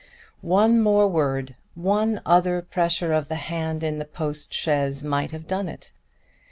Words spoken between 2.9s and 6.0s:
of the hand in the post chaise, might have done it!